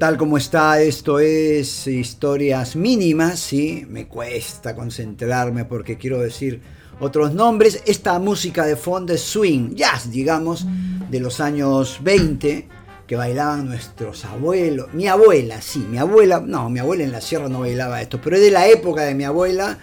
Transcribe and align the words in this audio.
¿Qué 0.00 0.06
tal? 0.06 0.16
¿Cómo 0.16 0.38
está? 0.38 0.80
Esto 0.80 1.18
es 1.18 1.86
Historias 1.86 2.74
Mínimas, 2.74 3.38
¿sí? 3.38 3.84
Me 3.86 4.08
cuesta 4.08 4.74
concentrarme 4.74 5.66
porque 5.66 5.98
quiero 5.98 6.20
decir 6.20 6.62
otros 7.00 7.34
nombres. 7.34 7.82
Esta 7.84 8.18
música 8.18 8.64
de 8.64 8.76
fondo 8.76 9.12
es 9.12 9.20
swing, 9.20 9.74
jazz, 9.74 10.10
digamos, 10.10 10.64
de 11.10 11.20
los 11.20 11.38
años 11.40 11.98
20, 12.00 12.66
que 13.06 13.14
bailaban 13.14 13.66
nuestros 13.66 14.24
abuelos. 14.24 14.86
Mi 14.94 15.06
abuela, 15.06 15.60
sí, 15.60 15.80
mi 15.80 15.98
abuela, 15.98 16.40
no, 16.40 16.70
mi 16.70 16.78
abuela 16.78 17.04
en 17.04 17.12
la 17.12 17.20
sierra 17.20 17.50
no 17.50 17.60
bailaba 17.60 18.00
esto, 18.00 18.18
pero 18.24 18.36
es 18.36 18.42
de 18.42 18.52
la 18.52 18.68
época 18.68 19.02
de 19.02 19.14
mi 19.14 19.24
abuela. 19.24 19.78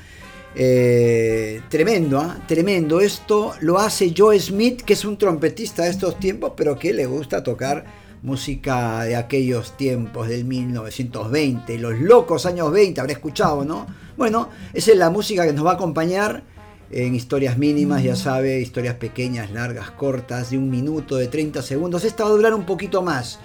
Eh, 0.56 1.62
tremendo, 1.70 2.18
¿ah? 2.18 2.44
tremendo. 2.48 3.02
Esto 3.02 3.54
lo 3.62 3.78
hace 3.78 4.16
Joe 4.18 4.40
Smith, 4.40 4.81
que 4.81 4.94
es 4.94 5.06
un 5.06 5.16
trompetista 5.16 5.84
de 5.84 5.92
estos 5.92 6.20
tiempos, 6.20 6.54
pero 6.58 6.80
que 6.80 6.92
le 6.92 7.06
gusta 7.06 7.44
tocar 7.44 8.07
música 8.27 9.05
de 9.05 9.16
aquellos 9.16 9.77
tiempos 9.77 10.27
del 10.27 10.44
1920, 10.44 11.77
los 11.80 11.98
locos 11.98 12.45
años 12.45 12.70
20, 12.73 13.00
habré 13.00 13.13
escuchado, 13.13 13.63
¿no? 13.63 13.88
Bueno, 14.17 14.50
esa 14.73 14.91
es 14.91 14.98
la 14.98 15.09
música 15.09 15.45
que 15.45 15.53
nos 15.53 15.66
va 15.66 15.72
a 15.72 15.73
acompañar 15.76 16.44
en 16.91 17.16
historias 17.16 17.58
mínimas, 17.58 18.03
ya 18.03 18.17
sabe, 18.17 18.59
historias 18.59 18.95
pequeñas, 18.95 19.52
largas, 19.52 19.91
cortas, 19.91 20.52
de 20.52 20.58
un 20.58 20.70
minuto, 20.70 21.16
de 21.16 21.27
30 21.27 21.62
segundos. 21.62 22.03
Esta 22.03 22.26
va 22.26 22.30
a 22.30 22.34
durar 22.34 22.53
un 22.53 22.66
poquito 22.66 23.02
más, 23.02 23.40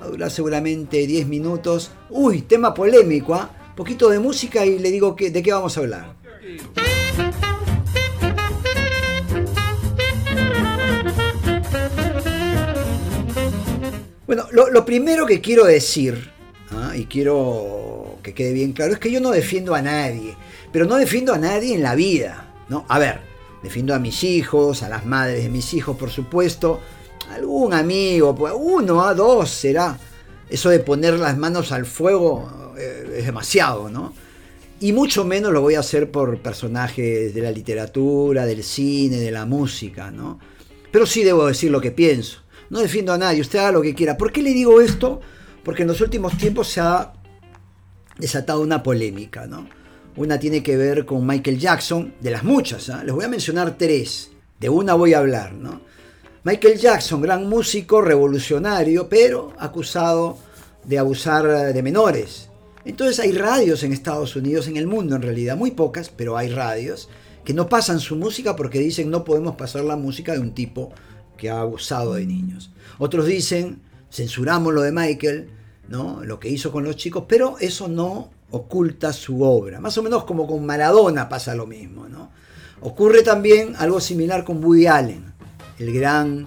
va 0.00 0.06
a 0.06 0.08
durar 0.08 0.30
seguramente 0.30 1.04
10 1.04 1.26
minutos. 1.26 1.90
Uy, 2.08 2.42
tema 2.42 2.72
polémico, 2.72 3.34
¿ah? 3.34 3.50
Poquito 3.74 4.08
de 4.08 4.20
música 4.20 4.64
y 4.64 4.78
le 4.78 4.92
digo 4.92 5.16
que, 5.16 5.30
de 5.32 5.42
qué 5.42 5.52
vamos 5.52 5.76
a 5.76 5.80
hablar. 5.80 6.14
Bueno, 14.28 14.46
lo, 14.52 14.84
primero 14.84 15.24
que 15.24 15.40
quiero 15.40 15.64
decir, 15.64 16.30
¿ah? 16.72 16.94
y 16.94 17.06
quiero 17.06 18.18
que 18.22 18.34
quede 18.34 18.52
bien 18.52 18.74
claro, 18.74 18.92
es 18.92 18.98
que 18.98 19.10
yo 19.10 19.22
no 19.22 19.30
defiendo 19.30 19.74
a 19.74 19.80
nadie, 19.80 20.36
pero 20.70 20.84
no 20.84 20.96
defiendo 20.96 21.32
a 21.32 21.38
nadie 21.38 21.74
en 21.74 21.82
la 21.82 21.94
vida, 21.94 22.52
¿no? 22.68 22.84
A 22.88 22.98
ver, 22.98 23.20
defiendo 23.62 23.94
a 23.94 23.98
mis 23.98 24.22
hijos, 24.24 24.82
a 24.82 24.90
las 24.90 25.06
madres 25.06 25.44
de 25.44 25.48
mis 25.48 25.72
hijos, 25.72 25.96
por 25.96 26.10
supuesto, 26.10 26.78
algún 27.30 27.72
amigo, 27.72 28.34
pues, 28.34 28.52
uno, 28.54 29.02
a 29.02 29.14
dos 29.14 29.48
será. 29.48 29.98
Eso 30.50 30.68
de 30.68 30.80
poner 30.80 31.18
las 31.18 31.38
manos 31.38 31.72
al 31.72 31.86
fuego 31.86 32.74
eh, 32.76 33.14
es 33.20 33.24
demasiado, 33.24 33.88
¿no? 33.88 34.12
Y 34.80 34.92
mucho 34.92 35.24
menos 35.24 35.54
lo 35.54 35.62
voy 35.62 35.76
a 35.76 35.80
hacer 35.80 36.10
por 36.10 36.36
personajes 36.42 37.34
de 37.34 37.40
la 37.40 37.50
literatura, 37.50 38.44
del 38.44 38.62
cine, 38.62 39.16
de 39.16 39.30
la 39.30 39.46
música, 39.46 40.10
¿no? 40.10 40.38
Pero 40.92 41.06
sí 41.06 41.24
debo 41.24 41.46
decir 41.46 41.70
lo 41.70 41.80
que 41.80 41.92
pienso. 41.92 42.42
No 42.70 42.80
defiendo 42.80 43.12
a 43.12 43.18
nadie, 43.18 43.40
usted 43.40 43.58
haga 43.58 43.72
lo 43.72 43.82
que 43.82 43.94
quiera. 43.94 44.16
¿Por 44.16 44.32
qué 44.32 44.42
le 44.42 44.50
digo 44.50 44.80
esto? 44.80 45.20
Porque 45.64 45.82
en 45.82 45.88
los 45.88 46.00
últimos 46.00 46.36
tiempos 46.36 46.68
se 46.68 46.80
ha 46.80 47.12
desatado 48.18 48.60
una 48.60 48.82
polémica, 48.82 49.46
¿no? 49.46 49.68
Una 50.16 50.38
tiene 50.38 50.62
que 50.62 50.76
ver 50.76 51.06
con 51.06 51.26
Michael 51.26 51.58
Jackson, 51.58 52.14
de 52.20 52.30
las 52.30 52.42
muchas, 52.42 52.90
¿ah? 52.90 53.04
les 53.04 53.14
voy 53.14 53.24
a 53.24 53.28
mencionar 53.28 53.78
tres, 53.78 54.32
de 54.58 54.68
una 54.68 54.94
voy 54.94 55.14
a 55.14 55.18
hablar, 55.18 55.52
¿no? 55.52 55.80
Michael 56.44 56.78
Jackson, 56.78 57.20
gran 57.20 57.48
músico, 57.48 58.00
revolucionario, 58.00 59.08
pero 59.08 59.52
acusado 59.58 60.38
de 60.84 60.98
abusar 60.98 61.72
de 61.72 61.82
menores. 61.82 62.48
Entonces 62.84 63.18
hay 63.20 63.32
radios 63.32 63.82
en 63.82 63.92
Estados 63.92 64.34
Unidos, 64.34 64.66
en 64.66 64.76
el 64.76 64.86
mundo 64.86 65.14
en 65.14 65.22
realidad, 65.22 65.56
muy 65.56 65.72
pocas, 65.72 66.08
pero 66.08 66.36
hay 66.36 66.48
radios 66.48 67.08
que 67.44 67.54
no 67.54 67.68
pasan 67.68 68.00
su 68.00 68.16
música 68.16 68.56
porque 68.56 68.78
dicen 68.78 69.10
no 69.10 69.24
podemos 69.24 69.56
pasar 69.56 69.84
la 69.84 69.96
música 69.96 70.32
de 70.32 70.38
un 70.38 70.54
tipo 70.54 70.92
que 71.38 71.48
ha 71.48 71.60
abusado 71.60 72.14
de 72.14 72.26
niños. 72.26 72.70
Otros 72.98 73.24
dicen, 73.24 73.80
censuramos 74.10 74.74
lo 74.74 74.82
de 74.82 74.92
Michael, 74.92 75.48
¿no? 75.88 76.22
lo 76.22 76.38
que 76.38 76.50
hizo 76.50 76.70
con 76.70 76.84
los 76.84 76.96
chicos, 76.96 77.24
pero 77.26 77.56
eso 77.58 77.88
no 77.88 78.30
oculta 78.50 79.14
su 79.14 79.42
obra. 79.42 79.80
Más 79.80 79.96
o 79.96 80.02
menos 80.02 80.24
como 80.24 80.46
con 80.46 80.66
Maradona 80.66 81.28
pasa 81.30 81.54
lo 81.54 81.66
mismo. 81.66 82.08
¿no? 82.08 82.30
Ocurre 82.82 83.22
también 83.22 83.74
algo 83.78 84.00
similar 84.00 84.44
con 84.44 84.62
Woody 84.62 84.86
Allen, 84.86 85.32
el 85.78 85.92
gran 85.92 86.46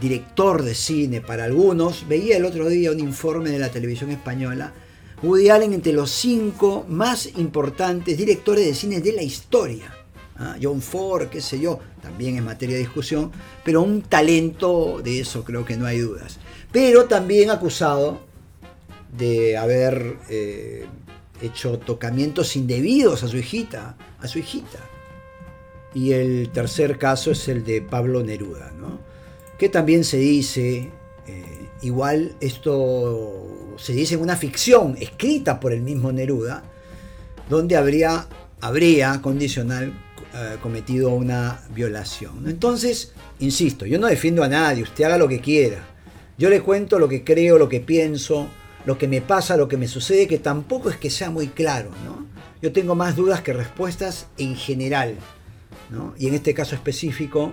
director 0.00 0.62
de 0.62 0.74
cine 0.74 1.20
para 1.20 1.44
algunos. 1.44 2.08
Veía 2.08 2.36
el 2.36 2.44
otro 2.44 2.68
día 2.68 2.90
un 2.90 3.00
informe 3.00 3.50
de 3.50 3.58
la 3.58 3.70
televisión 3.70 4.10
española. 4.10 4.72
Woody 5.22 5.50
Allen 5.50 5.74
entre 5.74 5.92
los 5.92 6.10
cinco 6.10 6.86
más 6.88 7.26
importantes 7.36 8.16
directores 8.16 8.64
de 8.64 8.74
cine 8.74 9.00
de 9.00 9.12
la 9.12 9.22
historia. 9.22 9.99
¿Ah? 10.40 10.56
John 10.60 10.82
Ford, 10.82 11.28
qué 11.28 11.40
sé 11.40 11.60
yo, 11.60 11.78
también 12.02 12.36
en 12.36 12.44
materia 12.44 12.74
de 12.74 12.80
discusión, 12.80 13.30
pero 13.64 13.82
un 13.82 14.02
talento 14.02 15.00
de 15.02 15.20
eso 15.20 15.44
creo 15.44 15.64
que 15.64 15.76
no 15.76 15.86
hay 15.86 16.00
dudas. 16.00 16.38
Pero 16.72 17.04
también 17.04 17.50
acusado 17.50 18.20
de 19.16 19.56
haber 19.56 20.16
eh, 20.28 20.86
hecho 21.40 21.78
tocamientos 21.78 22.56
indebidos 22.56 23.22
a 23.22 23.28
su 23.28 23.36
hijita, 23.36 23.96
a 24.18 24.26
su 24.26 24.40
hijita. 24.40 24.78
Y 25.94 26.12
el 26.12 26.50
tercer 26.50 26.98
caso 26.98 27.30
es 27.30 27.46
el 27.48 27.64
de 27.64 27.82
Pablo 27.82 28.22
Neruda, 28.22 28.72
¿no? 28.78 29.10
que 29.60 29.68
también 29.68 30.04
se 30.04 30.16
dice, 30.16 30.90
eh, 31.26 31.68
igual 31.82 32.34
esto 32.40 33.74
se 33.76 33.92
dice 33.92 34.14
en 34.14 34.22
una 34.22 34.34
ficción 34.34 34.96
escrita 34.98 35.60
por 35.60 35.74
el 35.74 35.82
mismo 35.82 36.12
Neruda, 36.12 36.62
donde 37.50 37.76
habría, 37.76 38.26
habría 38.62 39.20
condicional 39.20 39.92
eh, 40.32 40.58
cometido 40.62 41.10
una 41.10 41.60
violación. 41.74 42.48
Entonces, 42.48 43.12
insisto, 43.40 43.84
yo 43.84 43.98
no 43.98 44.06
defiendo 44.06 44.44
a 44.44 44.48
nadie, 44.48 44.84
usted 44.84 45.04
haga 45.04 45.18
lo 45.18 45.26
que 45.26 45.40
quiera. 45.40 45.84
Yo 46.38 46.48
le 46.48 46.60
cuento 46.60 46.98
lo 46.98 47.08
que 47.08 47.24
creo, 47.24 47.58
lo 47.58 47.68
que 47.68 47.80
pienso, 47.80 48.48
lo 48.86 48.96
que 48.96 49.08
me 49.08 49.20
pasa, 49.20 49.56
lo 49.56 49.68
que 49.68 49.76
me 49.76 49.88
sucede, 49.88 50.28
que 50.28 50.38
tampoco 50.38 50.88
es 50.88 50.96
que 50.96 51.10
sea 51.10 51.30
muy 51.30 51.48
claro. 51.48 51.90
¿no? 52.04 52.26
Yo 52.62 52.72
tengo 52.72 52.94
más 52.94 53.16
dudas 53.16 53.42
que 53.42 53.52
respuestas 53.52 54.28
en 54.38 54.54
general. 54.54 55.16
¿no? 55.90 56.14
Y 56.16 56.28
en 56.28 56.34
este 56.34 56.54
caso 56.54 56.76
específico 56.76 57.52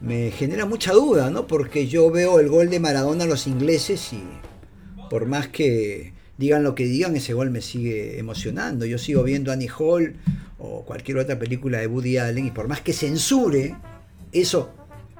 me 0.00 0.30
genera 0.30 0.64
mucha 0.64 0.92
duda, 0.92 1.30
¿no? 1.30 1.46
porque 1.46 1.86
yo 1.86 2.10
veo 2.10 2.40
el 2.40 2.48
gol 2.48 2.70
de 2.70 2.80
Maradona 2.80 3.24
a 3.24 3.28
los 3.28 3.46
ingleses 3.46 4.12
y 4.12 4.22
por 5.10 5.26
más 5.26 5.48
que 5.48 6.14
digan 6.38 6.62
lo 6.62 6.74
que 6.74 6.84
digan, 6.84 7.16
ese 7.16 7.34
gol 7.34 7.50
me 7.50 7.60
sigue 7.60 8.18
emocionando. 8.18 8.84
Yo 8.86 8.98
sigo 8.98 9.22
viendo 9.22 9.52
Annie 9.52 9.68
Hall 9.68 10.16
o 10.58 10.84
cualquier 10.84 11.18
otra 11.18 11.38
película 11.38 11.78
de 11.78 11.86
Woody 11.86 12.18
Allen, 12.18 12.46
y 12.46 12.50
por 12.50 12.68
más 12.68 12.80
que 12.80 12.92
censure 12.92 13.74
eso 14.32 14.70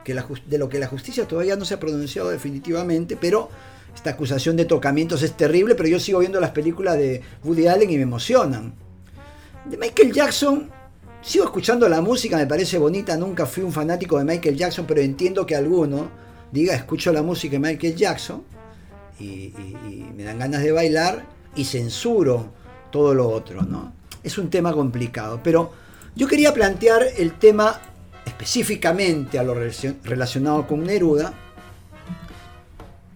que 0.04 0.14
de 0.46 0.58
lo 0.58 0.68
que 0.68 0.78
la 0.78 0.86
justicia 0.86 1.26
todavía 1.26 1.56
no 1.56 1.64
se 1.64 1.74
ha 1.74 1.80
pronunciado 1.80 2.30
definitivamente, 2.30 3.16
pero 3.16 3.50
esta 3.94 4.10
acusación 4.10 4.56
de 4.56 4.64
tocamientos 4.64 5.22
es 5.22 5.36
terrible, 5.36 5.74
pero 5.74 5.88
yo 5.88 6.00
sigo 6.00 6.20
viendo 6.20 6.40
las 6.40 6.50
películas 6.50 6.96
de 6.96 7.20
Woody 7.44 7.66
Allen 7.66 7.90
y 7.90 7.96
me 7.96 8.02
emocionan. 8.02 8.74
De 9.64 9.76
Michael 9.76 10.12
Jackson, 10.12 10.70
sigo 11.20 11.44
escuchando 11.44 11.88
la 11.88 12.00
música, 12.00 12.36
me 12.36 12.46
parece 12.46 12.78
bonita, 12.78 13.16
nunca 13.16 13.46
fui 13.46 13.62
un 13.62 13.72
fanático 13.72 14.18
de 14.18 14.24
Michael 14.24 14.56
Jackson, 14.56 14.86
pero 14.86 15.00
entiendo 15.00 15.46
que 15.46 15.54
alguno 15.54 16.10
diga, 16.50 16.74
escucho 16.74 17.12
la 17.12 17.22
música 17.22 17.52
de 17.52 17.60
Michael 17.60 17.94
Jackson 17.94 18.42
y, 19.18 19.24
y 19.24 20.12
me 20.16 20.24
dan 20.24 20.38
ganas 20.38 20.62
de 20.62 20.72
bailar 20.72 21.24
y 21.54 21.64
censuro 21.64 22.52
todo 22.90 23.14
lo 23.14 23.28
otro, 23.28 23.62
¿no? 23.62 23.92
es 24.22 24.38
un 24.38 24.50
tema 24.50 24.72
complicado. 24.72 25.40
Pero 25.42 25.72
yo 26.14 26.26
quería 26.26 26.52
plantear 26.52 27.02
el 27.16 27.32
tema 27.38 27.80
específicamente 28.24 29.38
a 29.38 29.42
lo 29.42 29.54
relacionado 30.04 30.66
con 30.66 30.84
Neruda 30.84 31.32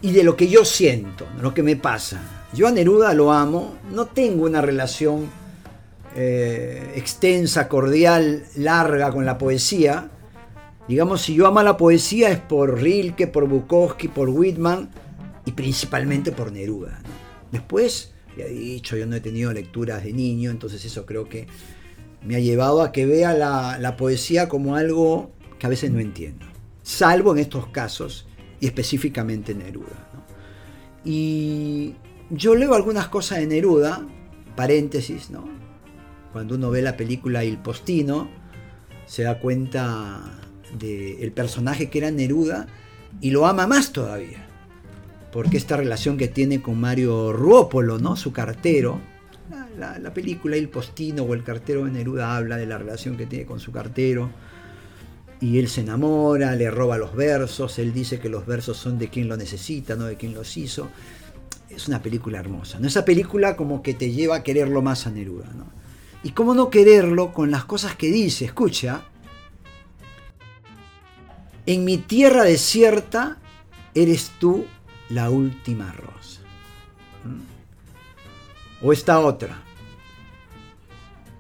y 0.03 0.13
de 0.13 0.25
lo 0.25 0.37
que 0.37 0.49
yo 0.49 0.65
siento, 0.65 1.27
lo 1.41 1.55
que 1.55 1.63
me 1.63 1.77
pasa. 1.77 2.21
Yo 2.53 2.69
a 2.69 2.71
Neruda 2.71 3.15
lo 3.15 3.33
amo, 3.33 3.75
no 3.93 4.07
tengo 4.07 4.45
una 4.45 4.61
relación 4.61 5.29
eh, 6.15 6.93
extensa, 6.97 7.69
cordial, 7.69 8.45
larga 8.57 9.13
con 9.13 9.27
la 9.27 9.39
poesía. 9.39 10.11
Digamos, 10.89 11.23
si 11.23 11.35
yo 11.35 11.47
amo 11.47 11.63
la 11.63 11.77
poesía 11.77 12.31
es 12.31 12.39
por 12.39 12.81
Rilke, 12.81 13.27
por 13.27 13.49
Bukowski, 13.49 14.09
por 14.09 14.29
Whitman 14.29 14.89
y 15.47 15.53
principalmente 15.53 16.33
por 16.33 16.53
Neruda. 16.53 17.01
Después 17.51 18.13
he 18.37 18.49
dicho, 18.51 18.97
yo 18.97 19.07
no 19.07 19.17
he 19.17 19.21
tenido 19.21 19.53
lecturas 19.53 20.05
de 20.05 20.13
niño, 20.13 20.51
entonces 20.51 20.85
eso 20.85 21.07
creo 21.07 21.27
que 21.29 21.47
me 22.23 22.37
ha 22.37 22.41
llevado 22.41 22.83
a 22.83 22.93
que 22.93 23.07
vea 23.07 23.33
la, 23.33 23.97
poesía 23.97 24.49
como 24.49 24.77
algo 24.77 25.31
que 25.59 25.67
a 25.67 25.71
veces 25.71 25.91
no 25.91 26.01
entiendo, 26.01 26.45
salvo 26.83 27.33
en 27.33 27.39
estos 27.39 27.69
casos 27.69 28.27
y 28.61 28.67
específicamente 28.67 29.55
Neruda. 29.55 30.11
Y 31.05 31.95
yo 32.29 32.57
leo 32.57 32.75
algunas 32.75 33.09
cosas 33.09 33.39
de 33.39 33.47
Neruda, 33.47 34.07
paréntesis, 34.57 35.31
¿no? 35.31 35.49
cuando 36.33 36.57
uno 36.57 36.71
ve 36.71 36.83
la 36.83 36.97
película 36.99 37.45
Il 37.45 37.57
Postino, 37.57 38.29
se 39.07 39.23
da 39.23 39.39
cuenta 39.39 40.41
del 40.79 41.33
personaje 41.33 41.89
que 41.89 41.99
era 41.99 42.11
Neruda 42.11 42.67
y 43.21 43.31
lo 43.31 43.47
ama 43.47 43.67
más 43.67 43.93
todavía 43.93 44.46
porque 45.37 45.59
esta 45.59 45.77
relación 45.77 46.17
que 46.17 46.29
tiene 46.29 46.63
con 46.63 46.81
Mario 46.81 47.31
Ruopolo, 47.31 47.99
¿no? 47.99 48.17
su 48.17 48.33
cartero, 48.33 48.99
la, 49.79 50.15
película 50.15 50.57
El 50.57 50.71
Postino 50.71 51.25
o 51.25 51.35
El 51.35 51.45
cartero 51.45 51.85
de 51.85 51.91
Neruda 51.91 52.39
habla 52.39 52.57
de 52.57 52.65
la 52.65 52.79
relación 52.79 53.19
que 53.19 53.27
tiene 53.27 53.45
con 53.45 53.61
su 53.61 53.71
cartero. 53.71 54.31
y 55.39 55.59
él 55.59 55.69
se 55.69 55.83
enamora, 55.83 56.57
le 56.57 56.71
roba 56.71 56.97
los 56.97 57.15
versos, 57.15 57.79
él 57.79 57.93
dice 57.93 58.19
que 58.19 58.31
los 58.31 58.47
versos 58.47 58.79
son 58.79 58.99
de 58.99 59.11
quien 59.11 59.29
lo 59.29 59.37
necesita, 59.37 59.95
no 59.95 60.07
de 60.07 60.17
quien 60.17 60.33
los 60.33 60.57
hizo. 60.57 60.89
Es 61.69 61.87
una 61.87 62.01
película 62.01 62.39
hermosa. 62.39 62.79
¿no? 62.79 62.87
Esa 62.87 63.05
película 63.05 63.57
como 63.57 63.83
que 63.83 63.93
te 63.93 64.13
lleva 64.13 64.37
a 64.37 64.43
quererlo 64.43 64.81
más 64.81 65.07
a 65.07 65.11
Neruda. 65.11 65.53
¿no? 65.55 65.67
Y 66.23 66.31
cómo 66.31 66.55
no 66.55 66.71
quererlo 66.71 67.35
con 67.35 67.51
las 67.51 67.67
cosas 67.67 67.95
que 67.95 68.11
dice. 68.11 68.47
Escucha. 68.47 69.03
En 71.67 71.85
mi 71.85 71.99
tierra 71.99 72.45
desierta 72.45 73.37
eres 73.95 74.31
tú 74.41 74.65
la 75.11 75.31
última 75.31 75.93
rosa. 75.93 76.41
O 78.83 78.93
esta 78.93 79.21
otra. 79.21 79.63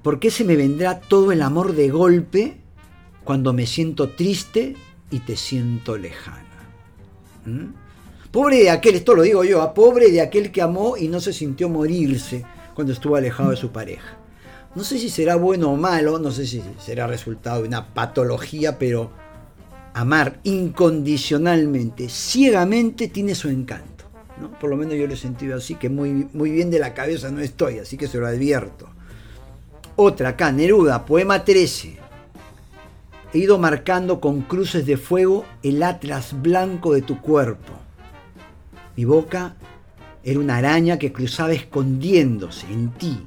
¿Por 0.03 0.21
qué 0.21 0.31
se 0.31 0.45
me 0.45 0.57
vendrá 0.57 1.01
todo 1.01 1.33
el 1.33 1.43
amor 1.43 1.75
de 1.75 1.91
golpe 1.91 2.57
cuando 3.25 3.53
me 3.53 3.67
siento 3.67 4.11
triste 4.11 4.77
y 5.11 5.21
te 5.21 5.37
siento 5.37 5.99
lejana? 5.99 6.71
¿Mm? 7.45 7.87
Pobre 8.31 8.59
de 8.59 8.71
aquel, 8.71 8.97
esto 8.97 9.15
lo 9.15 9.23
digo 9.23 9.45
yo, 9.45 9.63
¿ah? 9.63 9.75
pobre 9.75 10.11
de 10.11 10.21
aquel 10.21 10.53
que 10.53 10.63
amó 10.63 10.97
y 10.97 11.09
no 11.09 11.21
se 11.21 11.33
sintió 11.33 11.69
morirse 11.69 12.45
cuando 12.75 12.93
estuvo 12.93 13.17
alejado 13.17 13.51
de 13.51 13.57
su 13.57 13.71
pareja. 13.71 14.19
No 14.75 14.85
sé 14.85 14.99
si 14.99 15.09
será 15.09 15.37
bueno 15.37 15.71
o 15.71 15.77
malo, 15.77 16.19
no 16.19 16.31
sé 16.31 16.47
si 16.47 16.63
será 16.79 17.07
resultado 17.07 17.63
de 17.63 17.69
una 17.69 17.95
patología, 17.95 18.79
pero 18.79 19.11
amar 19.97 20.41
incondicionalmente, 20.43 22.11
ciegamente, 22.11 23.09
tiene 23.09 23.35
su 23.35 23.49
encanto. 23.49 24.05
¿no? 24.39 24.51
Por 24.59 24.69
lo 24.69 24.77
menos 24.77 24.95
yo 24.95 25.07
lo 25.07 25.15
he 25.15 25.17
sentido 25.17 25.57
así, 25.57 25.77
que 25.77 25.89
muy, 25.89 26.29
muy 26.35 26.51
bien 26.51 26.71
de 26.71 26.79
la 26.79 26.93
cabeza 26.93 27.31
no 27.31 27.41
estoy, 27.41 27.79
así 27.79 27.97
que 27.97 28.07
se 28.07 28.19
lo 28.19 28.27
advierto. 28.27 28.91
Otra 29.97 30.31
acá, 30.31 30.53
Neruda, 30.53 31.07
poema 31.07 31.43
13. 31.43 31.97
He 33.33 33.39
ido 33.39 33.59
marcando 33.59 34.21
con 34.21 34.43
cruces 34.43 34.85
de 34.85 34.99
fuego 34.99 35.47
el 35.63 35.83
atlas 35.83 36.43
blanco 36.43 36.93
de 36.93 37.01
tu 37.01 37.23
cuerpo. 37.23 37.73
Mi 38.97 39.07
boca 39.07 39.57
era 40.23 40.39
una 40.39 40.59
araña 40.59 40.99
que 40.99 41.11
cruzaba 41.11 41.55
escondiéndose 41.55 42.67
en 42.67 42.91
ti, 42.91 43.27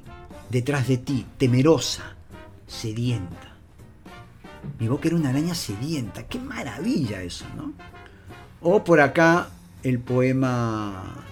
detrás 0.51 0.87
de 0.87 0.99
ti, 0.99 1.25
temerosa, 1.39 2.15
sedienta. 2.67 3.48
Mi 4.77 4.87
boca 4.87 5.07
era 5.07 5.17
una 5.17 5.29
araña 5.29 5.55
sedienta. 5.55 6.23
Qué 6.23 6.39
maravilla 6.39 7.21
eso, 7.21 7.45
¿no? 7.55 7.73
O 8.61 8.83
por 8.83 8.99
acá 8.99 9.49
el 9.83 9.99
poema, 9.99 11.25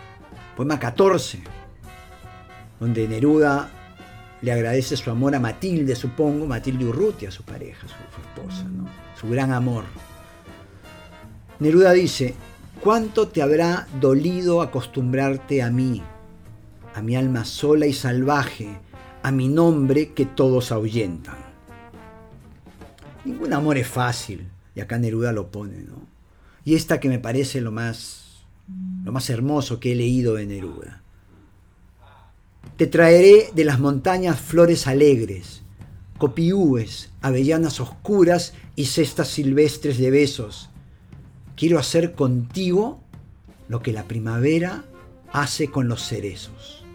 poema 0.56 0.80
14, 0.80 1.42
donde 2.80 3.08
Neruda 3.08 3.70
le 4.42 4.52
agradece 4.52 4.96
su 4.96 5.10
amor 5.10 5.36
a 5.36 5.40
Matilde, 5.40 5.96
supongo, 5.96 6.46
Matilde 6.46 6.86
Urrutia, 6.86 7.32
su 7.32 7.44
pareja, 7.44 7.88
su, 7.88 7.96
esposa, 8.22 8.64
¿no? 8.64 8.88
su 9.20 9.28
gran 9.30 9.52
amor. 9.52 9.84
Neruda 11.60 11.92
dice, 11.92 12.36
¿cuánto 12.82 13.28
te 13.28 13.42
habrá 13.42 13.88
dolido 14.00 14.62
acostumbrarte 14.62 15.64
a 15.64 15.72
mí, 15.72 16.04
a 16.94 17.02
mi 17.02 17.16
alma 17.16 17.46
sola 17.46 17.88
y 17.88 17.94
salvaje, 17.94 18.80
a 19.24 19.32
mi 19.32 19.48
nombre 19.48 20.14
que 20.14 20.26
todos 20.26 20.72
ahuyentan? 20.72 21.47
Ningún 23.28 23.52
amor 23.52 23.78
es 23.78 23.90
fácil, 23.90 24.48
y 24.74 24.80
acá 24.80 24.98
Neruda 24.98 25.34
lo 25.34 25.52
pone, 25.52 25.80
¿no? 25.80 26.08
Y 26.64 26.76
esta 26.76 27.02
que 27.02 27.10
me 27.10 27.20
parece 27.20 27.60
lo 27.60 27.74
más, 27.74 28.46
lo 29.04 29.12
más 29.12 29.30
hermoso 29.30 29.82
que 29.82 29.92
he 29.92 29.96
leído 29.96 30.36
de 30.36 30.46
Neruda. 30.46 31.02
Te 32.78 32.88
traeré 32.88 33.50
de 33.54 33.66
las 33.66 33.82
montañas 33.82 34.40
flores 34.40 34.88
alegres, 34.88 35.62
copiúes, 36.18 37.12
avellanas 37.22 37.82
oscuras 37.82 38.54
y 38.78 38.86
cestas 38.86 39.28
silvestres 39.28 39.98
de 39.98 40.10
besos. 40.10 40.70
Quiero 41.58 41.80
hacer 41.80 42.14
contigo 42.14 43.02
lo 43.68 43.82
que 43.82 43.92
la 43.92 44.06
primavera 44.06 44.86
hace 45.34 45.70
con 45.70 45.90
los 45.90 46.02
cerezos. 46.02 46.86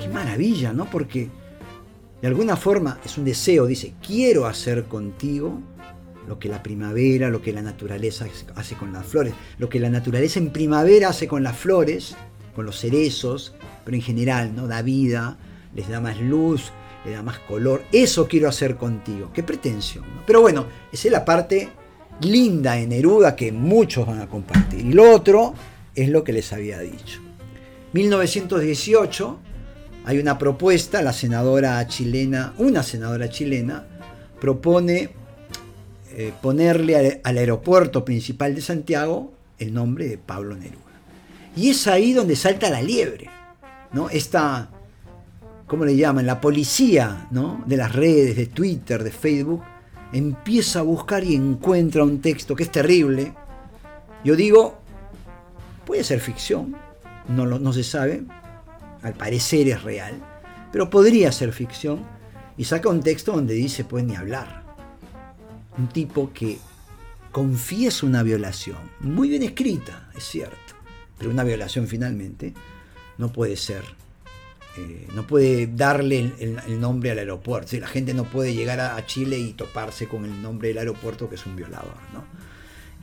Qué 0.00 0.08
maravilla, 0.08 0.72
¿no? 0.72 0.88
Porque 0.88 1.28
de 2.20 2.28
alguna 2.28 2.56
forma 2.56 2.98
es 3.04 3.16
un 3.16 3.24
deseo, 3.24 3.66
dice, 3.66 3.94
quiero 4.04 4.46
hacer 4.46 4.84
contigo 4.84 5.60
lo 6.26 6.38
que 6.38 6.48
la 6.48 6.62
primavera, 6.62 7.30
lo 7.30 7.40
que 7.40 7.52
la 7.52 7.62
naturaleza 7.62 8.26
hace 8.54 8.74
con 8.74 8.92
las 8.92 9.06
flores, 9.06 9.32
lo 9.58 9.68
que 9.68 9.80
la 9.80 9.88
naturaleza 9.88 10.38
en 10.38 10.50
primavera 10.50 11.08
hace 11.08 11.26
con 11.26 11.42
las 11.42 11.56
flores, 11.56 12.16
con 12.54 12.66
los 12.66 12.78
cerezos, 12.78 13.54
pero 13.84 13.96
en 13.96 14.02
general, 14.02 14.54
¿no? 14.54 14.66
Da 14.66 14.82
vida, 14.82 15.38
les 15.74 15.88
da 15.88 16.00
más 16.00 16.20
luz, 16.20 16.72
le 17.04 17.12
da 17.12 17.22
más 17.22 17.38
color. 17.38 17.82
Eso 17.92 18.28
quiero 18.28 18.48
hacer 18.48 18.76
contigo. 18.76 19.30
Qué 19.32 19.42
pretensión. 19.42 20.04
Pero 20.26 20.40
bueno, 20.40 20.66
esa 20.92 21.08
es 21.08 21.12
la 21.12 21.24
parte 21.24 21.68
linda 22.20 22.78
en 22.78 22.90
Neruda 22.90 23.36
que 23.36 23.52
muchos 23.52 24.06
van 24.06 24.20
a 24.20 24.28
compartir. 24.28 24.84
Y 24.84 24.92
lo 24.92 25.10
otro 25.10 25.54
es 25.94 26.08
lo 26.08 26.24
que 26.24 26.32
les 26.32 26.52
había 26.52 26.80
dicho. 26.80 27.20
1918 27.92 29.38
hay 30.08 30.18
una 30.18 30.38
propuesta, 30.38 31.02
la 31.02 31.12
senadora 31.12 31.86
chilena, 31.86 32.54
una 32.56 32.82
senadora 32.82 33.28
chilena, 33.28 33.84
propone 34.40 35.10
eh, 36.14 36.32
ponerle 36.40 37.20
al, 37.22 37.36
aeropuerto 37.36 38.06
principal 38.06 38.54
de 38.54 38.62
Santiago 38.62 39.34
el 39.58 39.74
nombre 39.74 40.08
de 40.08 40.16
Pablo 40.16 40.56
Neruda. 40.56 40.78
Y 41.54 41.68
es 41.68 41.86
ahí 41.88 42.14
donde 42.14 42.36
salta 42.36 42.70
la 42.70 42.80
liebre, 42.80 43.28
¿no? 43.92 44.08
Esta, 44.08 44.70
¿cómo 45.66 45.84
le 45.84 45.94
llaman? 45.94 46.24
La 46.24 46.40
policía, 46.40 47.28
¿no? 47.30 47.62
De 47.66 47.76
las 47.76 47.92
redes, 47.92 48.34
de 48.34 48.46
Twitter, 48.46 49.04
de 49.04 49.10
Facebook, 49.10 49.62
empieza 50.14 50.78
a 50.78 50.84
buscar 50.84 51.22
y 51.22 51.34
encuentra 51.34 52.02
un 52.02 52.22
texto 52.22 52.56
que 52.56 52.62
es 52.62 52.72
terrible. 52.72 53.34
Yo 54.24 54.36
digo, 54.36 54.78
puede 55.84 56.02
ser 56.02 56.20
ficción, 56.20 56.74
no, 57.28 57.44
no 57.44 57.72
se 57.74 57.84
sabe, 57.84 58.24
al 59.02 59.14
parecer 59.14 59.68
es 59.68 59.82
real, 59.82 60.14
pero 60.72 60.90
podría 60.90 61.32
ser 61.32 61.52
ficción, 61.52 62.04
y 62.56 62.64
saca 62.64 62.88
un 62.88 63.00
texto 63.00 63.32
donde 63.32 63.54
dice, 63.54 63.84
puede 63.84 64.04
ni 64.04 64.16
hablar. 64.16 64.64
Un 65.78 65.88
tipo 65.88 66.32
que 66.32 66.58
confiesa 67.30 68.04
una 68.04 68.24
violación, 68.24 68.78
muy 69.00 69.28
bien 69.28 69.44
escrita, 69.44 70.10
es 70.16 70.24
cierto, 70.24 70.74
pero 71.16 71.30
una 71.30 71.44
violación 71.44 71.86
finalmente 71.86 72.52
no 73.16 73.32
puede 73.32 73.56
ser, 73.56 73.84
eh, 74.76 75.06
no 75.14 75.24
puede 75.24 75.68
darle 75.68 76.32
el, 76.40 76.80
nombre 76.80 77.12
al 77.12 77.18
aeropuerto, 77.18 77.76
la 77.78 77.86
gente 77.86 78.12
no 78.12 78.24
puede 78.24 78.54
llegar 78.54 78.80
a, 78.80 79.06
Chile 79.06 79.38
y 79.38 79.52
toparse 79.52 80.08
con 80.08 80.24
el 80.24 80.42
nombre 80.42 80.68
del 80.68 80.78
aeropuerto 80.78 81.28
que 81.28 81.36
es 81.36 81.46
un 81.46 81.54
violador. 81.54 81.94
¿no? 82.12 82.24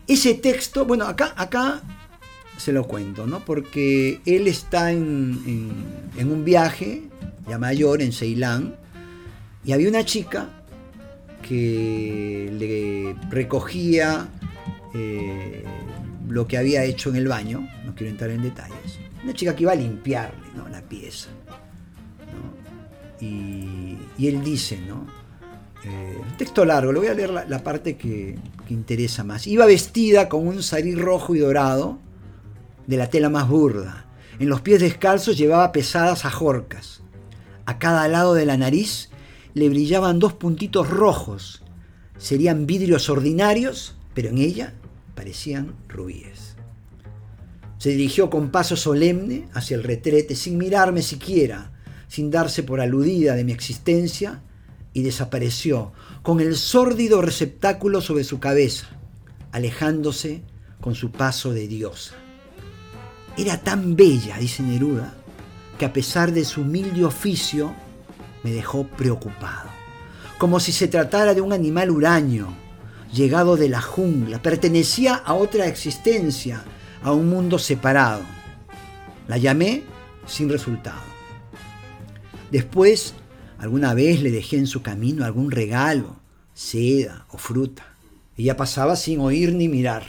Ese 0.05 0.33
texto, 0.33 0.85
bueno, 0.85 1.05
acá, 1.05 1.33
acá 1.37 1.81
se 2.57 2.71
lo 2.71 2.88
cuento, 2.88 3.27
¿no? 3.27 3.43
Porque 3.43 4.21
él 4.25 4.47
está 4.47 4.91
en, 4.91 5.74
un 6.17 6.45
viaje 6.45 7.03
ya 7.47 7.57
mayor 7.57 8.01
en 8.01 8.12
Ceilán 8.12 8.75
y 9.63 9.74
había 9.74 9.89
una 9.89 10.03
chica 10.05 10.50
que 11.41 12.50
le 12.51 13.29
recogía 13.29 14.27
eh, 14.93 15.63
lo 16.27 16.47
que 16.47 16.57
había 16.57 16.83
hecho 16.83 17.09
en 17.09 17.17
el 17.17 17.27
baño, 17.27 17.67
no 17.85 17.93
quiero 17.93 18.12
entrar 18.12 18.31
en 18.31 18.41
detalles, 18.41 19.00
una 19.24 19.33
chica 19.33 19.55
que 19.55 19.63
iba 19.63 19.74
a 19.74 19.75
limpiarle 19.75 20.45
la 20.75 20.81
pieza. 20.81 21.29
Y, 23.21 23.97
él 24.19 24.43
dice, 24.43 24.79
¿no? 24.88 25.07
Eh, 25.83 26.17
texto 26.38 26.65
largo, 26.65 26.91
lo 26.91 27.00
voy 27.00 27.09
a 27.09 27.13
leer 27.13 27.29
la, 27.29 27.63
parte 27.63 27.95
que, 27.95 28.38
que, 28.67 28.74
interesa 28.74 29.24
más. 29.24 29.45
Iba 29.47 29.65
vestida 29.65 30.27
con 30.27 30.47
un 30.47 30.63
sarí 30.63 30.95
rojo 30.95 31.35
y 31.35 31.39
dorado, 31.39 32.00
de 32.87 32.97
la 32.97 33.09
tela 33.09 33.29
más 33.29 33.47
burda. 33.47 34.05
En 34.39 34.49
los 34.49 34.61
pies 34.61 34.81
descalzos 34.81 35.37
llevaba 35.37 35.71
pesadas 35.71 36.25
ajorcas. 36.25 37.01
A 37.65 37.79
cada 37.79 38.07
lado 38.07 38.33
de 38.33 38.45
la 38.45 38.57
nariz 38.57 39.09
le 39.53 39.69
brillaban 39.69 40.19
dos 40.19 40.33
puntitos 40.33 40.89
rojos. 40.89 41.63
Serían 42.17 42.65
vidrios 42.65 43.09
ordinarios, 43.09 43.95
pero 44.13 44.29
en 44.29 44.37
ella 44.37 44.73
parecían 45.15 45.75
rubíes. 45.87 46.55
Se 47.77 47.89
dirigió 47.91 48.29
con 48.29 48.51
paso 48.51 48.75
solemne 48.75 49.47
hacia 49.53 49.75
el 49.75 49.83
retrete 49.83 50.35
sin 50.35 50.57
mirarme 50.57 51.01
siquiera, 51.01 51.71
sin 52.07 52.31
darse 52.31 52.63
por 52.63 52.81
aludida 52.81 53.35
de 53.35 53.43
mi 53.43 53.51
existencia, 53.51 54.41
y 54.93 55.03
desapareció 55.03 55.91
con 56.23 56.39
el 56.39 56.55
sórdido 56.55 57.21
receptáculo 57.21 57.99
sobre 57.99 58.23
su 58.23 58.39
cabeza, 58.39 58.87
alejándose 59.51 60.41
con 60.79 60.95
su 60.95 61.11
paso 61.11 61.53
de 61.53 61.67
diosa. 61.67 62.15
Era 63.37 63.57
tan 63.57 63.95
bella, 63.95 64.37
dice 64.37 64.63
Neruda, 64.63 65.13
que 65.77 65.85
a 65.85 65.93
pesar 65.93 66.31
de 66.31 66.45
su 66.45 66.61
humilde 66.61 67.03
oficio, 67.03 67.73
me 68.43 68.51
dejó 68.51 68.85
preocupado. 68.85 69.69
Como 70.37 70.59
si 70.59 70.71
se 70.71 70.87
tratara 70.87 71.33
de 71.33 71.41
un 71.41 71.53
animal 71.53 71.89
huraño, 71.89 72.53
llegado 73.11 73.57
de 73.57 73.69
la 73.69 73.81
jungla, 73.81 74.41
pertenecía 74.41 75.15
a 75.15 75.33
otra 75.33 75.67
existencia, 75.67 76.63
a 77.03 77.11
un 77.11 77.29
mundo 77.29 77.59
separado. 77.59 78.21
La 79.27 79.37
llamé 79.37 79.83
sin 80.25 80.49
resultado. 80.49 81.01
Después 82.51 83.15
Alguna 83.57 83.93
vez 83.93 84.21
le 84.21 84.31
dejé 84.31 84.57
en 84.57 84.67
su 84.67 84.81
camino 84.81 85.23
algún 85.23 85.49
regalo, 85.49 86.17
seda 86.53 87.25
o 87.31 87.37
fruta. 87.37 87.95
Ella 88.37 88.57
pasaba 88.57 88.95
sin 88.95 89.19
oír 89.21 89.53
ni 89.53 89.69
mirar. 89.69 90.03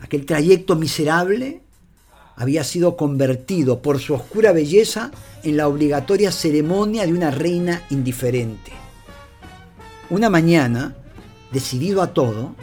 Aquel 0.00 0.24
trayecto 0.24 0.76
miserable 0.76 1.62
había 2.40 2.64
sido 2.64 2.96
convertido 2.96 3.82
por 3.82 3.98
su 3.98 4.14
oscura 4.14 4.52
belleza 4.52 5.10
en 5.42 5.58
la 5.58 5.68
obligatoria 5.68 6.32
ceremonia 6.32 7.04
de 7.04 7.12
una 7.12 7.30
reina 7.30 7.82
indiferente. 7.90 8.72
Una 10.08 10.30
mañana, 10.30 10.96
decidido 11.52 12.00
a 12.00 12.14
todo, 12.14 12.56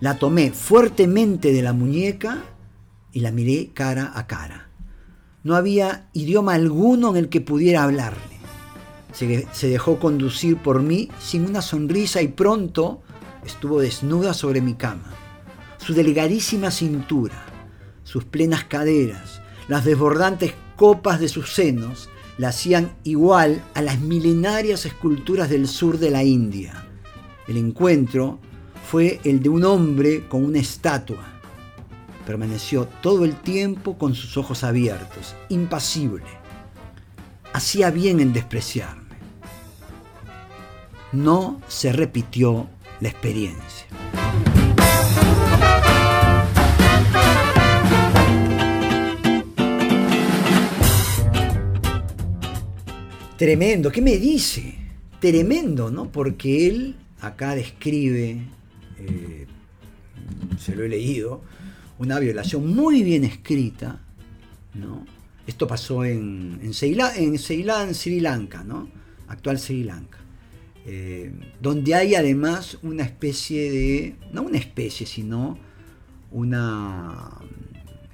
la 0.00 0.18
tomé 0.18 0.50
fuertemente 0.50 1.50
de 1.50 1.62
la 1.62 1.72
muñeca 1.72 2.42
y 3.10 3.20
la 3.20 3.30
miré 3.30 3.70
cara 3.72 4.12
a 4.14 4.26
cara. 4.26 4.68
No 5.44 5.56
había 5.56 6.10
idioma 6.12 6.52
alguno 6.52 7.08
en 7.08 7.16
el 7.16 7.30
que 7.30 7.40
pudiera 7.40 7.84
hablarle. 7.84 8.20
Se, 9.14 9.66
dejó 9.66 9.98
conducir 9.98 10.58
por 10.58 10.82
mí 10.82 11.08
sin 11.18 11.46
una 11.46 11.62
sonrisa 11.62 12.20
y 12.20 12.28
pronto 12.28 13.00
estuvo 13.46 13.80
desnuda 13.80 14.34
sobre 14.34 14.60
mi 14.60 14.74
cama. 14.74 15.14
Su 15.78 15.94
delgadísima 15.94 16.70
cintura, 16.70 17.46
sus 18.04 18.24
plenas 18.24 18.64
caderas, 18.64 19.40
las 19.68 19.84
desbordantes 19.84 20.54
copas 20.76 21.20
de 21.20 21.28
sus 21.28 21.52
senos 21.52 22.08
la 22.38 22.48
hacían 22.48 22.92
igual 23.04 23.62
a 23.74 23.82
las 23.82 24.00
milenarias 24.00 24.86
esculturas 24.86 25.48
del 25.50 25.68
sur 25.68 25.98
de 25.98 26.10
la 26.10 26.24
India. 26.24 26.86
El 27.46 27.56
encuentro 27.56 28.38
fue 28.90 29.20
el 29.24 29.42
de 29.42 29.48
un 29.48 29.64
hombre 29.64 30.26
con 30.28 30.44
una 30.44 30.58
estatua. 30.58 31.24
Permaneció 32.26 32.86
todo 33.00 33.24
el 33.24 33.34
tiempo 33.36 33.98
con 33.98 34.14
sus 34.14 34.36
ojos 34.36 34.64
abiertos, 34.64 35.34
impasible. 35.48 36.24
Hacía 37.52 37.90
bien 37.90 38.20
en 38.20 38.32
despreciarme. 38.32 39.02
No 41.12 41.60
se 41.68 41.92
repitió 41.92 42.68
la 43.00 43.08
experiencia. 43.08 43.86
Tremendo, 53.42 53.90
¿qué 53.90 54.00
me 54.00 54.18
dice? 54.18 54.72
Tremendo, 55.18 55.90
¿no? 55.90 56.12
Porque 56.12 56.68
él 56.68 56.94
acá 57.20 57.56
describe, 57.56 58.40
eh, 59.00 59.46
se 60.60 60.76
lo 60.76 60.84
he 60.84 60.88
leído, 60.88 61.42
una 61.98 62.20
violación 62.20 62.72
muy 62.72 63.02
bien 63.02 63.24
escrita, 63.24 64.00
¿no? 64.74 65.04
Esto 65.44 65.66
pasó 65.66 66.04
en, 66.04 66.60
en, 66.62 66.72
Ceilán, 66.72 67.96
Sri 67.96 68.20
Lanka, 68.20 68.62
¿no? 68.62 68.88
Actual 69.26 69.58
Sri 69.58 69.82
Lanka. 69.82 70.18
Eh, 70.86 71.32
donde 71.60 71.96
hay 71.96 72.14
además 72.14 72.78
una 72.84 73.02
especie 73.02 73.72
de, 73.72 74.14
no 74.32 74.42
una 74.42 74.58
especie, 74.58 75.04
sino 75.04 75.58
una 76.30 77.40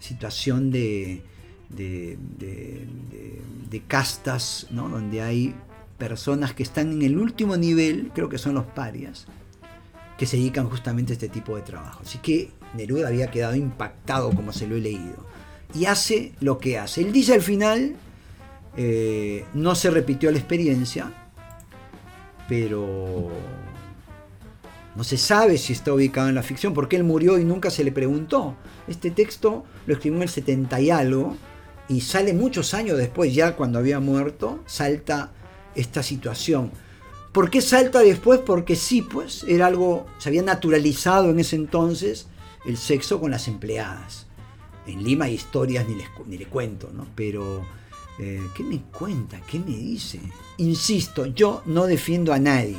situación 0.00 0.70
de, 0.70 1.22
de, 1.68 2.18
castas, 3.86 4.66
¿no? 4.70 4.88
donde 4.88 5.22
hay 5.22 5.54
personas 5.98 6.52
que 6.52 6.62
están 6.62 6.92
en 6.92 7.02
el 7.02 7.18
último 7.18 7.56
nivel, 7.56 8.10
creo 8.14 8.28
que 8.28 8.38
son 8.38 8.54
los 8.54 8.66
parias, 8.66 9.26
que 10.16 10.26
se 10.26 10.36
dedican 10.36 10.68
justamente 10.68 11.12
a 11.12 11.14
este 11.14 11.28
tipo 11.28 11.56
de 11.56 11.62
trabajo. 11.62 12.00
Así 12.04 12.18
que 12.18 12.50
Neruda 12.74 13.08
había 13.08 13.30
quedado 13.30 13.54
impactado 13.54 14.30
como 14.30 14.52
se 14.52 14.66
lo 14.66 14.76
he 14.76 14.80
leído. 14.80 15.26
Y 15.74 15.86
hace 15.86 16.32
lo 16.40 16.58
que 16.58 16.78
hace. 16.78 17.02
Él 17.02 17.12
dice 17.12 17.34
al 17.34 17.42
final, 17.42 17.96
eh, 18.76 19.44
no 19.54 19.74
se 19.74 19.90
repitió 19.90 20.30
la 20.30 20.38
experiencia, 20.38 21.12
pero 22.48 23.30
no 24.96 25.04
se 25.04 25.16
sabe 25.16 25.58
si 25.58 25.72
está 25.72 25.92
ubicado 25.92 26.28
en 26.28 26.34
la 26.34 26.42
ficción, 26.42 26.74
porque 26.74 26.96
él 26.96 27.04
murió 27.04 27.38
y 27.38 27.44
nunca 27.44 27.70
se 27.70 27.84
le 27.84 27.92
preguntó. 27.92 28.56
Este 28.88 29.10
texto 29.10 29.64
lo 29.86 29.94
escribió 29.94 30.16
en 30.16 30.22
el 30.22 30.28
70 30.28 30.80
y 30.80 30.90
algo, 30.90 31.36
y 31.88 32.00
sale 32.00 32.32
muchos 32.34 32.74
años 32.74 32.98
después, 32.98 33.34
ya 33.34 33.56
cuando 33.56 33.78
había 33.78 34.00
muerto, 34.00 34.62
salta 34.66 35.32
esta 35.74 36.02
situación. 36.02 36.70
¿Por 37.32 37.50
qué 37.50 37.60
salta 37.60 38.00
después? 38.00 38.40
Porque 38.40 38.76
sí, 38.76 39.02
pues 39.02 39.44
era 39.48 39.66
algo, 39.66 40.06
se 40.18 40.28
había 40.28 40.42
naturalizado 40.42 41.30
en 41.30 41.40
ese 41.40 41.56
entonces 41.56 42.26
el 42.66 42.76
sexo 42.76 43.20
con 43.20 43.30
las 43.30 43.48
empleadas. 43.48 44.26
En 44.86 45.02
Lima 45.04 45.26
hay 45.26 45.34
historias, 45.34 45.86
ni, 45.86 45.96
ni 46.26 46.38
le 46.38 46.46
cuento, 46.46 46.90
¿no? 46.92 47.06
Pero 47.14 47.64
eh, 48.18 48.42
¿Qué 48.54 48.64
me 48.64 48.82
cuenta? 48.82 49.40
¿Qué 49.42 49.60
me 49.60 49.76
dice? 49.76 50.20
Insisto, 50.56 51.26
yo 51.26 51.62
no 51.66 51.86
defiendo 51.86 52.32
a 52.32 52.40
nadie. 52.40 52.78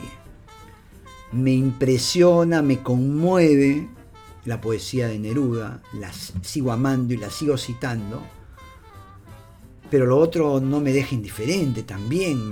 Me 1.31 1.53
impresiona, 1.53 2.61
me 2.61 2.81
conmueve 2.83 3.87
la 4.43 4.59
poesía 4.59 5.07
de 5.07 5.17
Neruda, 5.17 5.81
la 5.93 6.11
sigo 6.11 6.71
amando 6.71 7.13
y 7.13 7.17
la 7.17 7.29
sigo 7.29 7.57
citando, 7.57 8.21
pero 9.89 10.05
lo 10.05 10.17
otro 10.17 10.59
no 10.59 10.79
me 10.79 10.91
deja 10.91 11.15
indiferente, 11.15 11.83
también 11.83 12.51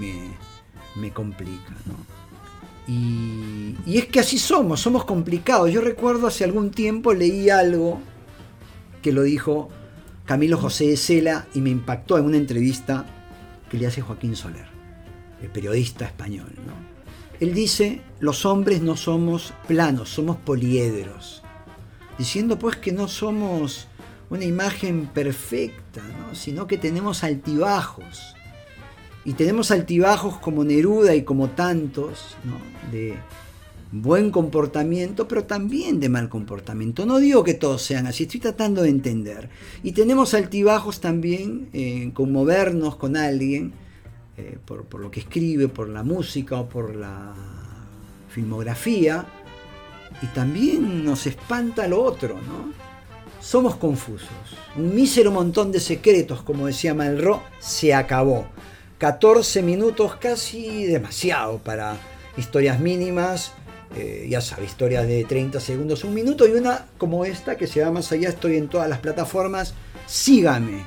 me, 0.95 1.11
complica. 1.13 1.73
Y, 2.87 3.75
y, 3.85 3.97
es 3.97 4.05
que 4.05 4.19
así 4.19 4.37
somos, 4.37 4.79
somos 4.79 5.05
complicados. 5.05 5.71
Yo 5.71 5.81
recuerdo 5.81 6.27
hace 6.27 6.43
algún 6.43 6.71
tiempo 6.71 7.13
leí 7.13 7.49
algo 7.49 7.99
que 9.01 9.11
lo 9.11 9.23
dijo 9.23 9.69
Camilo 10.25 10.57
José 10.57 10.87
de 10.87 10.97
Cela 10.97 11.47
y 11.53 11.61
me 11.61 11.69
impactó 11.69 12.17
en 12.17 12.25
una 12.25 12.37
entrevista 12.37 13.05
que 13.69 13.77
le 13.77 13.87
hace 13.87 14.01
Joaquín 14.01 14.35
Soler, 14.35 14.67
el 15.41 15.49
periodista 15.49 16.05
español. 16.05 16.51
Él 17.39 17.53
dice, 17.53 18.01
los 18.19 18.45
hombres 18.45 18.81
no 18.81 18.97
somos 18.97 19.53
planos, 19.67 20.09
somos 20.09 20.37
poliedros, 20.37 21.43
diciendo 22.17 22.57
pues 22.57 22.77
que 22.77 22.91
no 22.91 23.07
somos 23.07 23.87
una 24.29 24.45
imagen 24.45 25.07
perfecta, 25.07 26.01
sino 26.33 26.67
que 26.67 26.77
tenemos 26.77 27.23
altibajos. 27.23 28.35
Y 29.25 29.33
tenemos 29.33 29.71
altibajos 29.71 30.37
como 30.37 30.63
Neruda 30.63 31.15
y 31.15 31.23
como 31.23 31.49
tantos, 31.49 32.37
de, 32.91 33.15
buen 33.91 34.31
comportamiento, 34.31 35.27
pero 35.27 35.45
también 35.45 35.99
de 35.99 36.09
mal 36.09 36.29
comportamiento. 36.29 37.05
No 37.05 37.19
digo 37.19 37.43
que 37.43 37.53
todos 37.53 37.81
sean 37.81 38.07
así, 38.07 38.23
estoy 38.23 38.39
tratando 38.39 38.81
de 38.81 38.89
entender. 38.89 39.49
Y 39.83 39.93
tenemos 39.93 40.33
altibajos 40.33 40.99
también 40.99 41.69
en 41.73 42.11
conmovernos 42.11 42.95
con 42.97 43.15
alguien 43.15 43.73
eh, 44.37 44.57
por, 44.65 44.85
por, 44.85 45.01
lo 45.01 45.09
que 45.09 45.21
escribe, 45.21 45.67
por 45.67 45.89
la 45.89 46.03
música 46.03 46.57
o 46.59 46.69
por 46.69 46.95
la 46.95 47.33
filmografía. 48.29 49.25
Y 50.21 50.27
también 50.27 51.05
nos 51.05 51.27
espanta 51.27 51.87
lo 51.87 52.01
otro, 52.01 52.35
¿no? 52.35 52.86
Somos 53.47 53.77
confusos. 53.77 54.27
Un 54.75 54.93
mísero 54.93 55.31
montón 55.31 55.71
de 55.71 55.79
secretos, 55.79 56.41
como 56.41 56.67
decía 56.67 56.93
Malraux, 56.93 57.41
se 57.59 57.93
acabó. 57.93 58.45
14 58.97 59.61
minutos 59.61 60.17
casi 60.17 60.83
demasiado 60.83 61.57
para 61.59 61.95
historias 62.35 62.81
mínimas 62.81 63.53
eh, 63.95 64.27
ya 64.29 64.41
sabes, 64.41 64.71
historias 64.71 65.07
de 65.07 65.23
30 65.23 65.61
segundos, 65.61 66.03
un 66.03 66.13
minuto 66.13 66.45
y 66.45 66.51
una 66.51 66.87
como 66.97 67.23
esta 67.23 67.55
que 67.55 67.67
se 67.67 67.81
va 67.81 67.89
más 67.89 68.11
allá. 68.11 68.27
Estoy 68.27 68.57
en 68.57 68.67
todas 68.67 68.89
las 68.89 68.99
plataformas. 68.99 69.73
Sígame, 70.07 70.83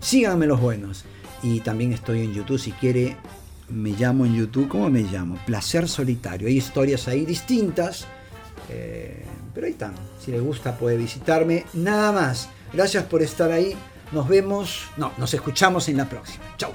síganme 0.00 0.48
los 0.48 0.60
buenos. 0.60 1.04
Y 1.44 1.60
también 1.60 1.92
estoy 1.92 2.24
en 2.24 2.34
YouTube 2.34 2.58
si 2.58 2.72
quiere. 2.72 3.18
Me 3.68 3.90
llamo 3.90 4.26
en 4.26 4.34
YouTube, 4.34 4.66
¿cómo 4.66 4.90
me 4.90 5.02
llamo? 5.02 5.38
Placer 5.46 5.88
Solitario. 5.88 6.48
Hay 6.48 6.56
historias 6.56 7.06
ahí 7.06 7.24
distintas, 7.24 8.08
eh, 8.70 9.24
pero 9.54 9.66
ahí 9.66 9.72
están. 9.72 9.94
Si 10.24 10.30
les 10.30 10.40
gusta 10.40 10.76
puede 10.76 10.96
visitarme. 10.96 11.64
Nada 11.74 12.12
más. 12.12 12.48
Gracias 12.72 13.04
por 13.04 13.22
estar 13.22 13.50
ahí. 13.50 13.76
Nos 14.12 14.28
vemos, 14.28 14.86
no, 14.96 15.12
nos 15.18 15.32
escuchamos 15.34 15.88
en 15.88 15.96
la 15.96 16.08
próxima. 16.08 16.44
Chao. 16.56 16.72